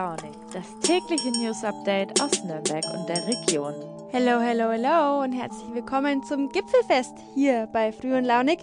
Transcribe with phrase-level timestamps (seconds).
[0.00, 3.74] Launig, das tägliche News Update aus Nürnberg und der Region.
[4.14, 8.60] Hallo, hallo, hallo und herzlich willkommen zum Gipfelfest hier bei Früh und Launig.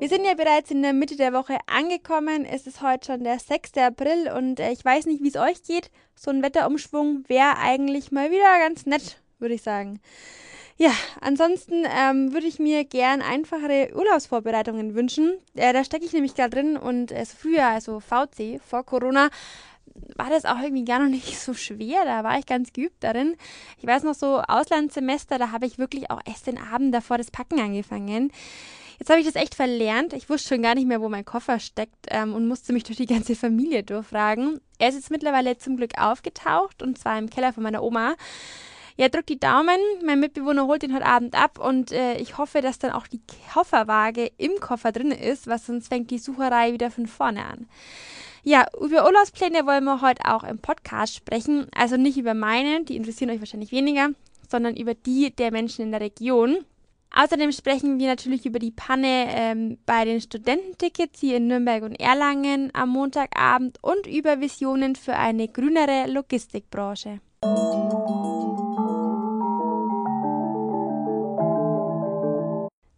[0.00, 2.44] Wir sind ja bereits in der Mitte der Woche angekommen.
[2.44, 3.76] Es ist heute schon der 6.
[3.76, 5.92] April und äh, ich weiß nicht, wie es euch geht.
[6.16, 10.00] So ein Wetterumschwung wäre eigentlich mal wieder ganz nett, würde ich sagen.
[10.76, 15.34] Ja, ansonsten ähm, würde ich mir gern einfachere Urlaubsvorbereitungen wünschen.
[15.54, 19.28] Äh, da stecke ich nämlich gerade drin und äh, früher, also VC, vor Corona,
[20.16, 22.04] war das auch irgendwie gar noch nicht so schwer.
[22.04, 23.36] Da war ich ganz geübt darin.
[23.78, 27.30] Ich weiß noch so, Auslandssemester, da habe ich wirklich auch erst den Abend davor das
[27.30, 28.32] Packen angefangen.
[28.98, 30.12] Jetzt habe ich das echt verlernt.
[30.12, 32.98] Ich wusste schon gar nicht mehr, wo mein Koffer steckt ähm, und musste mich durch
[32.98, 34.60] die ganze Familie durchfragen.
[34.78, 38.14] Er ist jetzt mittlerweile zum Glück aufgetaucht und zwar im Keller von meiner Oma.
[38.98, 39.78] Ja, drückt die Daumen.
[40.04, 43.22] Mein Mitbewohner holt ihn heute Abend ab und äh, ich hoffe, dass dann auch die
[43.50, 47.66] Kofferwaage im Koffer drin ist, was sonst fängt die Sucherei wieder von vorne an.
[48.42, 51.66] Ja, über Urlaubspläne wollen wir heute auch im Podcast sprechen.
[51.74, 54.10] Also nicht über meine, die interessieren euch wahrscheinlich weniger,
[54.48, 56.64] sondern über die der Menschen in der Region.
[57.12, 61.98] Außerdem sprechen wir natürlich über die Panne ähm, bei den Studententickets hier in Nürnberg und
[61.98, 67.20] Erlangen am Montagabend und über Visionen für eine grünere Logistikbranche.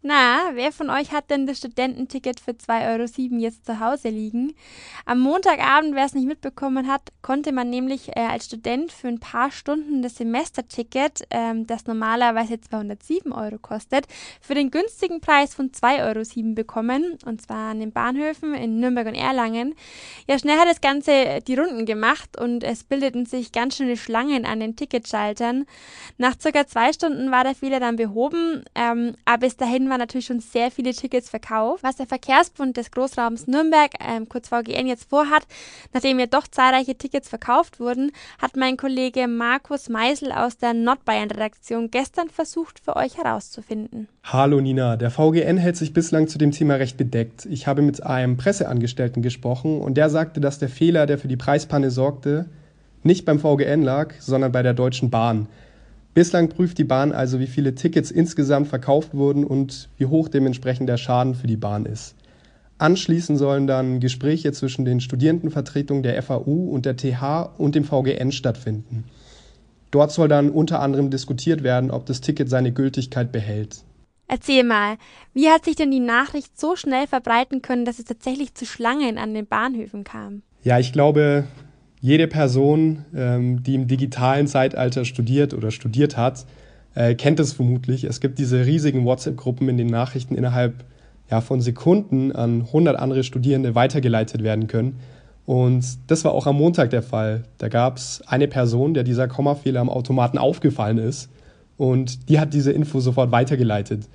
[0.05, 4.53] Na, wer von euch hat denn das Studententicket für 2,07 Euro jetzt zu Hause liegen?
[5.05, 9.21] Am Montagabend, wer es nicht mitbekommen hat, konnte man nämlich äh, als Student für ein
[9.21, 14.07] paar Stunden das Semesterticket, ähm, das normalerweise 207 Euro kostet,
[14.41, 17.17] für den günstigen Preis von 2,07 Euro bekommen.
[17.25, 19.73] Und zwar an den Bahnhöfen in Nürnberg und Erlangen.
[20.27, 23.95] Ja, schnell hat das Ganze äh, die Runden gemacht und es bildeten sich ganz schöne
[23.95, 25.65] Schlangen an den Ticketschaltern.
[26.17, 30.25] Nach circa zwei Stunden war der Fehler dann behoben, ähm, aber bis dahin waren natürlich
[30.25, 31.83] schon sehr viele Tickets verkauft.
[31.83, 35.43] Was der Verkehrsbund des Großraums Nürnberg, ähm, kurz VGN, jetzt vorhat,
[35.93, 41.91] nachdem ja doch zahlreiche Tickets verkauft wurden, hat mein Kollege Markus Meisel aus der Nordbayern-Redaktion
[41.91, 44.07] gestern versucht, für euch herauszufinden.
[44.23, 47.45] Hallo Nina, der VGN hält sich bislang zu dem Thema recht bedeckt.
[47.45, 51.37] Ich habe mit einem Presseangestellten gesprochen und der sagte, dass der Fehler, der für die
[51.37, 52.49] Preispanne sorgte,
[53.03, 55.47] nicht beim VGN lag, sondern bei der Deutschen Bahn.
[56.13, 60.87] Bislang prüft die Bahn also, wie viele Tickets insgesamt verkauft wurden und wie hoch dementsprechend
[60.87, 62.15] der Schaden für die Bahn ist.
[62.77, 68.31] Anschließend sollen dann Gespräche zwischen den Studierendenvertretungen der FAU und der TH und dem VGN
[68.31, 69.05] stattfinden.
[69.89, 73.83] Dort soll dann unter anderem diskutiert werden, ob das Ticket seine Gültigkeit behält.
[74.27, 74.97] Erzähl mal,
[75.33, 79.17] wie hat sich denn die Nachricht so schnell verbreiten können, dass es tatsächlich zu Schlangen
[79.17, 80.41] an den Bahnhöfen kam?
[80.63, 81.45] Ja, ich glaube,
[82.03, 86.45] jede Person, ähm, die im digitalen Zeitalter studiert oder studiert hat,
[86.95, 88.03] äh, kennt es vermutlich.
[88.03, 90.83] Es gibt diese riesigen WhatsApp-Gruppen, in denen Nachrichten innerhalb
[91.31, 94.99] ja, von Sekunden an 100 andere Studierende weitergeleitet werden können.
[95.45, 97.43] Und das war auch am Montag der Fall.
[97.57, 101.29] Da gab es eine Person, der dieser Kommafehler am Automaten aufgefallen ist
[101.77, 104.09] und die hat diese Info sofort weitergeleitet.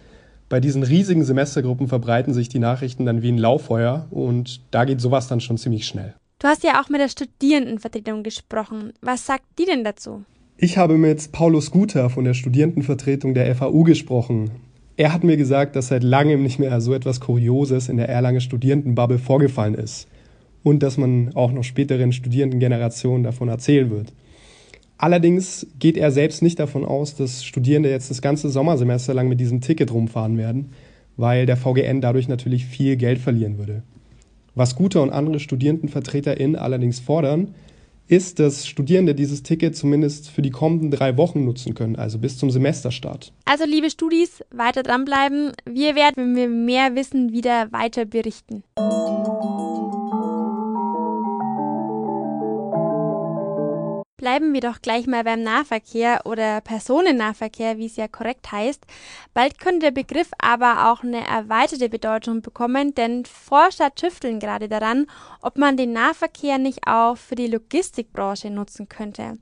[0.50, 5.00] Bei diesen riesigen Semestergruppen verbreiten sich die Nachrichten dann wie ein Lauffeuer und da geht
[5.00, 6.12] sowas dann schon ziemlich schnell.
[6.40, 8.92] Du hast ja auch mit der Studierendenvertretung gesprochen.
[9.00, 10.22] Was sagt die denn dazu?
[10.56, 14.52] Ich habe mit Paulus Guter von der Studierendenvertretung der FAU gesprochen.
[14.96, 18.38] Er hat mir gesagt, dass seit langem nicht mehr so etwas Kurioses in der Erlanger
[18.38, 20.06] Studierendenbubble vorgefallen ist
[20.62, 24.12] und dass man auch noch späteren Studierendengenerationen davon erzählen wird.
[24.96, 29.40] Allerdings geht er selbst nicht davon aus, dass Studierende jetzt das ganze Sommersemester lang mit
[29.40, 30.70] diesem Ticket rumfahren werden,
[31.16, 33.82] weil der VGN dadurch natürlich viel Geld verlieren würde.
[34.54, 37.54] Was Guter und andere StudierendenvertreterInnen allerdings fordern,
[38.08, 42.38] ist, dass Studierende dieses Ticket zumindest für die kommenden drei Wochen nutzen können, also bis
[42.38, 43.32] zum Semesterstart.
[43.44, 45.52] Also liebe Studis, weiter dranbleiben.
[45.66, 48.64] Wir werden, wenn wir mehr wissen, wieder weiter berichten.
[54.18, 58.84] Bleiben wir doch gleich mal beim Nahverkehr oder Personennahverkehr, wie es ja korrekt heißt.
[59.32, 65.06] Bald könnte der Begriff aber auch eine erweiterte Bedeutung bekommen, denn Forscher tüfteln gerade daran,
[65.40, 69.38] ob man den Nahverkehr nicht auch für die Logistikbranche nutzen könnte.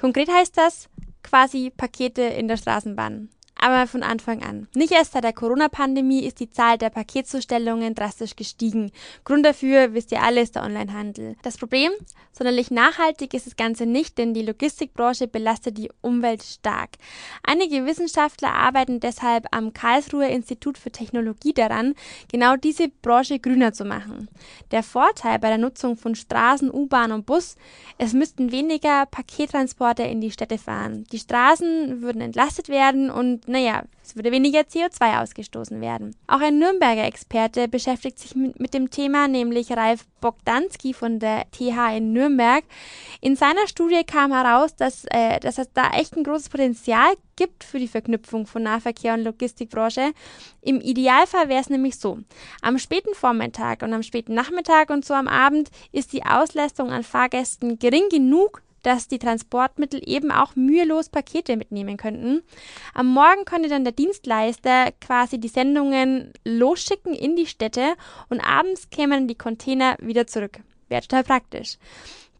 [0.00, 0.88] Konkret heißt das
[1.24, 4.68] quasi Pakete in der Straßenbahn aber von Anfang an.
[4.74, 8.90] Nicht erst seit der Corona-Pandemie ist die Zahl der Paketzustellungen drastisch gestiegen.
[9.24, 11.36] Grund dafür, wisst ihr alle, ist der Onlinehandel.
[11.42, 11.92] Das Problem?
[12.32, 16.90] Sonderlich nachhaltig ist das Ganze nicht, denn die Logistikbranche belastet die Umwelt stark.
[17.42, 21.94] Einige Wissenschaftler arbeiten deshalb am Karlsruher Institut für Technologie daran,
[22.30, 24.28] genau diese Branche grüner zu machen.
[24.70, 27.56] Der Vorteil bei der Nutzung von Straßen, U-Bahn und Bus,
[27.98, 31.04] es müssten weniger Pakettransporter in die Städte fahren.
[31.12, 36.16] Die Straßen würden entlastet werden und naja, es würde weniger CO2 ausgestoßen werden.
[36.26, 41.96] Auch ein Nürnberger Experte beschäftigt sich mit, dem Thema, nämlich Ralf Bogdanski von der TH
[41.96, 42.64] in Nürnberg.
[43.20, 47.64] In seiner Studie kam heraus, dass, äh, dass es da echt ein großes Potenzial gibt
[47.64, 50.12] für die Verknüpfung von Nahverkehr und Logistikbranche.
[50.60, 52.18] Im Idealfall wäre es nämlich so.
[52.62, 57.02] Am späten Vormittag und am späten Nachmittag und so am Abend ist die Auslastung an
[57.02, 62.42] Fahrgästen gering genug, dass die Transportmittel eben auch mühelos Pakete mitnehmen könnten.
[62.94, 67.94] Am Morgen konnte dann der Dienstleister quasi die Sendungen losschicken in die Städte
[68.28, 70.60] und abends kämen die Container wieder zurück.
[70.88, 71.78] Wäre total praktisch.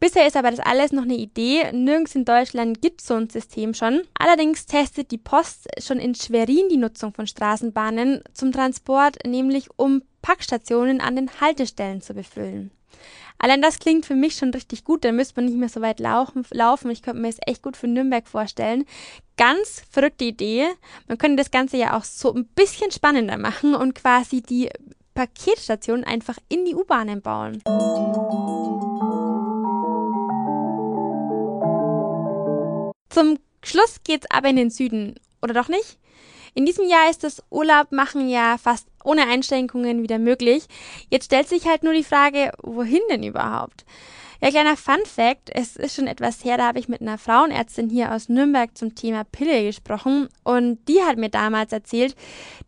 [0.01, 1.71] Bisher ist aber das alles noch eine Idee.
[1.73, 4.01] Nirgends in Deutschland gibt es so ein System schon.
[4.19, 10.03] Allerdings testet die Post schon in Schwerin die Nutzung von Straßenbahnen zum Transport, nämlich um
[10.23, 12.71] Packstationen an den Haltestellen zu befüllen.
[13.43, 15.99] Allein das klingt für mich schon richtig gut, dann müsste man nicht mehr so weit
[15.99, 16.45] laufen.
[16.91, 18.85] Ich könnte mir das echt gut für Nürnberg vorstellen.
[19.39, 20.67] Ganz verrückte Idee.
[21.09, 24.69] Man könnte das Ganze ja auch so ein bisschen spannender machen und quasi die
[25.15, 27.63] Paketstation einfach in die U-Bahnen bauen.
[33.09, 35.99] Zum Schluss geht's aber in den Süden, oder doch nicht?
[36.55, 40.67] In diesem Jahr ist das Urlaubmachen ja fast ohne Einschränkungen wieder möglich.
[41.11, 43.85] Jetzt stellt sich halt nur die Frage, wohin denn überhaupt?
[44.43, 47.91] Ja, kleiner Fun Fact, es ist schon etwas her, da habe ich mit einer Frauenärztin
[47.91, 52.17] hier aus Nürnberg zum Thema Pille gesprochen und die hat mir damals erzählt,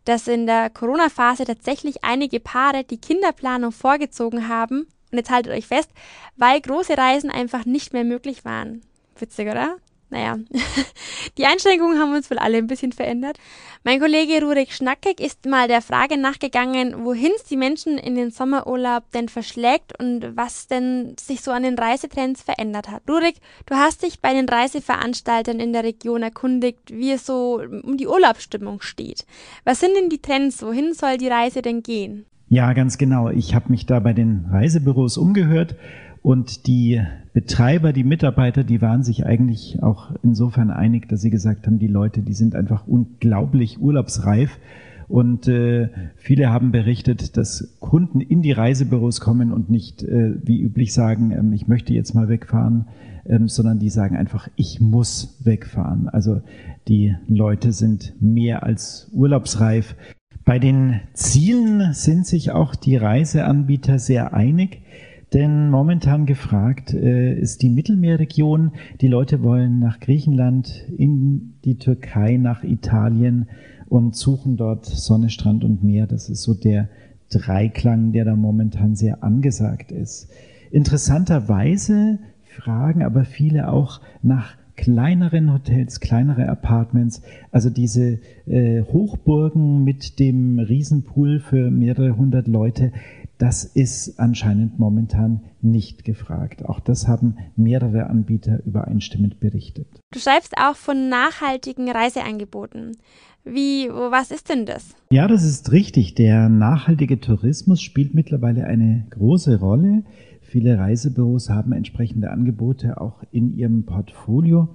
[0.05, 5.65] dass in der Corona-Phase tatsächlich einige Paare die Kinderplanung vorgezogen haben und jetzt haltet euch
[5.65, 5.89] fest,
[6.37, 8.81] weil große Reisen einfach nicht mehr möglich waren.
[9.17, 9.77] Witzig, oder?
[10.13, 10.37] Naja,
[11.39, 13.39] die Einschränkungen haben uns wohl alle ein bisschen verändert.
[13.83, 18.29] Mein Kollege Rurik Schnackig ist mal der Frage nachgegangen, wohin es die Menschen in den
[18.29, 23.01] Sommerurlaub denn verschlägt und was denn sich so an den Reisetrends verändert hat.
[23.09, 27.97] Rurik, du hast dich bei den Reiseveranstaltern in der Region erkundigt, wie es so um
[27.97, 29.25] die Urlaubsstimmung steht.
[29.63, 30.61] Was sind denn die Trends?
[30.61, 32.27] Wohin soll die Reise denn gehen?
[32.49, 33.29] Ja, ganz genau.
[33.29, 35.75] Ich habe mich da bei den Reisebüros umgehört
[36.23, 37.01] und die
[37.33, 41.87] Betreiber, die Mitarbeiter, die waren sich eigentlich auch insofern einig, dass sie gesagt haben, die
[41.87, 44.57] Leute, die sind einfach unglaublich urlaubsreif.
[45.09, 50.61] Und äh, viele haben berichtet, dass Kunden in die Reisebüros kommen und nicht äh, wie
[50.61, 52.85] üblich sagen, ähm, ich möchte jetzt mal wegfahren,
[53.25, 56.07] ähm, sondern die sagen einfach, ich muss wegfahren.
[56.07, 56.41] Also
[56.87, 59.97] die Leute sind mehr als urlaubsreif.
[60.45, 64.81] Bei den Zielen sind sich auch die Reiseanbieter sehr einig.
[65.33, 68.73] Denn momentan gefragt äh, ist die Mittelmeerregion.
[69.01, 73.47] Die Leute wollen nach Griechenland, in die Türkei, nach Italien
[73.89, 76.05] und suchen dort Sonne, Strand und Meer.
[76.05, 76.87] Das ist so der
[77.31, 80.29] Dreiklang, der da momentan sehr angesagt ist.
[80.71, 87.21] Interessanterweise fragen aber viele auch nach kleineren Hotels, kleinere Apartments,
[87.51, 92.91] also diese äh, Hochburgen mit dem Riesenpool für mehrere hundert Leute,
[93.37, 96.65] das ist anscheinend momentan nicht gefragt.
[96.65, 99.87] Auch das haben mehrere Anbieter übereinstimmend berichtet.
[100.11, 102.97] Du schreibst auch von nachhaltigen Reiseangeboten.
[103.43, 104.95] Wie, was ist denn das?
[105.09, 106.15] Ja, das ist richtig.
[106.15, 110.03] Der nachhaltige Tourismus spielt mittlerweile eine große Rolle.
[110.41, 114.69] Viele Reisebüros haben entsprechende Angebote auch in ihrem Portfolio.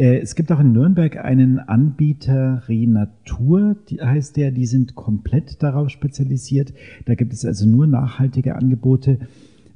[0.00, 5.62] Äh, es gibt auch in Nürnberg einen Anbieter Renatur, die heißt der, die sind komplett
[5.62, 6.72] darauf spezialisiert.
[7.04, 9.18] Da gibt es also nur nachhaltige Angebote.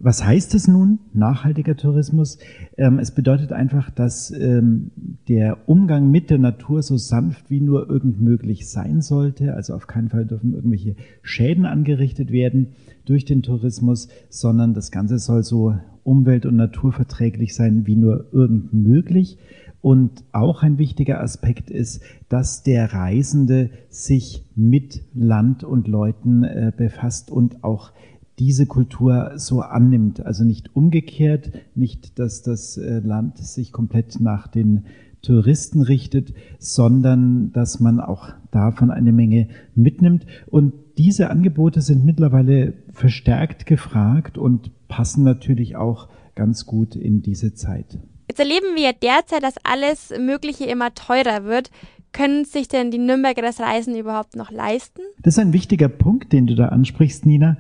[0.01, 2.39] Was heißt es nun, nachhaltiger Tourismus?
[2.79, 4.93] Ähm, es bedeutet einfach, dass ähm,
[5.29, 9.53] der Umgang mit der Natur so sanft wie nur irgend möglich sein sollte.
[9.53, 12.69] Also auf keinen Fall dürfen irgendwelche Schäden angerichtet werden
[13.05, 18.73] durch den Tourismus, sondern das Ganze soll so umwelt- und naturverträglich sein wie nur irgend
[18.73, 19.39] möglich.
[19.85, 26.73] Und auch ein wichtiger Aspekt ist, dass der Reisende sich mit Land und Leuten äh,
[26.75, 27.93] befasst und auch
[28.39, 30.25] diese Kultur so annimmt.
[30.25, 34.87] Also nicht umgekehrt, nicht, dass das äh, Land sich komplett nach den
[35.21, 40.25] Touristen richtet, sondern dass man auch davon eine Menge mitnimmt.
[40.47, 47.53] Und diese Angebote sind mittlerweile verstärkt gefragt und passen natürlich auch ganz gut in diese
[47.53, 47.99] Zeit.
[48.29, 51.71] Jetzt erleben wir ja derzeit, dass alles Mögliche immer teurer wird.
[52.13, 55.03] Können sich denn die Nürnberger das Reisen überhaupt noch leisten?
[55.23, 57.57] Das ist ein wichtiger Punkt, den du da ansprichst, Nina.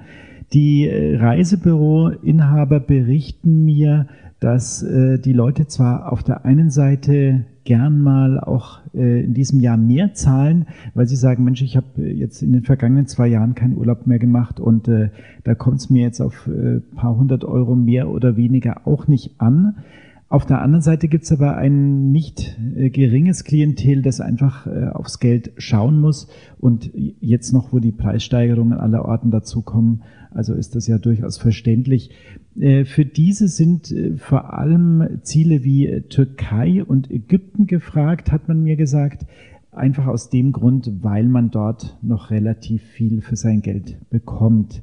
[0.53, 4.07] Die äh, Reisebüroinhaber berichten mir,
[4.39, 9.61] dass äh, die Leute zwar auf der einen Seite gern mal auch äh, in diesem
[9.61, 13.55] Jahr mehr zahlen, weil sie sagen, Mensch, ich habe jetzt in den vergangenen zwei Jahren
[13.55, 15.09] keinen Urlaub mehr gemacht und äh,
[15.45, 19.33] da kommt es mir jetzt auf äh, paar hundert Euro mehr oder weniger auch nicht
[19.39, 19.77] an.
[20.29, 24.89] Auf der anderen Seite gibt es aber ein nicht äh, geringes Klientel, das einfach äh,
[24.89, 26.29] aufs Geld schauen muss.
[26.59, 26.91] Und
[27.21, 32.11] jetzt noch, wo die Preissteigerungen aller Orten dazukommen, also ist das ja durchaus verständlich.
[32.59, 38.77] Äh, für diese sind vor allem Ziele wie Türkei und Ägypten gefragt, hat man mir
[38.77, 39.27] gesagt.
[39.73, 44.83] Einfach aus dem Grund, weil man dort noch relativ viel für sein Geld bekommt.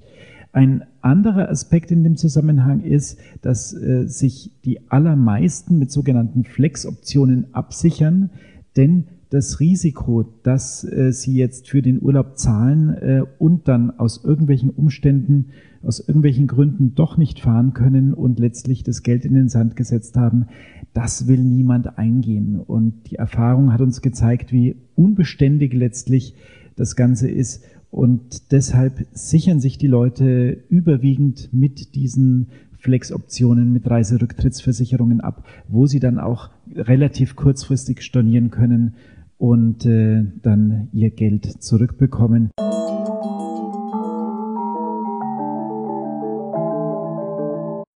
[0.53, 7.53] Ein anderer Aspekt in dem Zusammenhang ist, dass äh, sich die allermeisten mit sogenannten Flex-Optionen
[7.53, 8.31] absichern,
[8.75, 14.25] denn das Risiko, dass äh, sie jetzt für den Urlaub zahlen äh, und dann aus
[14.25, 15.47] irgendwelchen Umständen,
[15.83, 20.17] aus irgendwelchen Gründen doch nicht fahren können und letztlich das Geld in den Sand gesetzt
[20.17, 20.47] haben,
[20.93, 22.59] das will niemand eingehen.
[22.59, 26.35] Und die Erfahrung hat uns gezeigt, wie unbeständig letztlich
[26.75, 32.47] das Ganze ist und deshalb sichern sich die Leute überwiegend mit diesen
[32.79, 38.95] Flex-Optionen, mit Reiserücktrittsversicherungen ab, wo sie dann auch relativ kurzfristig stornieren können
[39.37, 42.49] und äh, dann ihr Geld zurückbekommen.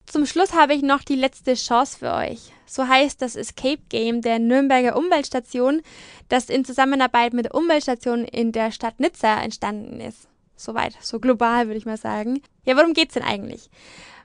[0.06, 2.53] Zum Schluss habe ich noch die letzte Chance für euch.
[2.66, 5.83] So heißt das Escape Game der Nürnberger Umweltstation,
[6.28, 10.28] das in Zusammenarbeit mit der Umweltstation in der Stadt Nizza entstanden ist.
[10.56, 12.40] Soweit, so global würde ich mal sagen.
[12.64, 13.71] Ja, worum geht's denn eigentlich?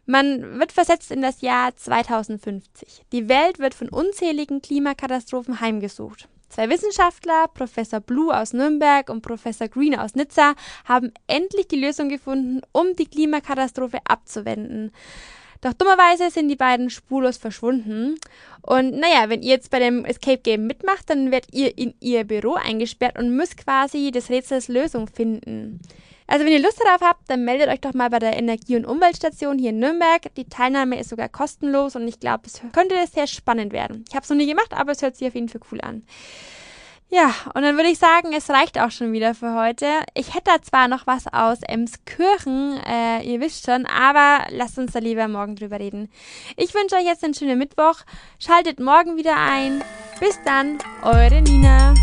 [0.06, 3.06] Man wird versetzt in das Jahr 2050.
[3.12, 6.28] Die Welt wird von unzähligen Klimakatastrophen heimgesucht.
[6.50, 12.10] Zwei Wissenschaftler, Professor Blue aus Nürnberg und Professor Green aus Nizza, haben endlich die Lösung
[12.10, 14.92] gefunden, um die Klimakatastrophe abzuwenden.
[15.62, 18.18] Doch dummerweise sind die beiden spurlos verschwunden.
[18.62, 22.24] Und naja, wenn ihr jetzt bei dem Escape Game mitmacht, dann werdet ihr in ihr
[22.24, 25.82] Büro eingesperrt und müsst quasi des Rätsels Lösung finden.
[26.28, 28.86] Also wenn ihr Lust darauf habt, dann meldet euch doch mal bei der Energie- und
[28.86, 30.22] Umweltstation hier in Nürnberg.
[30.36, 34.06] Die Teilnahme ist sogar kostenlos und ich glaube, es könnte sehr spannend werden.
[34.08, 36.04] Ich habe es noch nie gemacht, aber es hört sich auf jeden Fall cool an.
[37.12, 39.86] Ja, und dann würde ich sagen, es reicht auch schon wieder für heute.
[40.14, 44.92] Ich hätte da zwar noch was aus Emskirchen, äh, ihr wisst schon, aber lasst uns
[44.92, 46.12] da lieber morgen drüber reden.
[46.56, 48.02] Ich wünsche euch jetzt einen schönen Mittwoch.
[48.38, 49.84] Schaltet morgen wieder ein.
[50.20, 51.96] Bis dann, eure Nina.